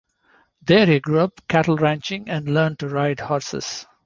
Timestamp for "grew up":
0.99-1.47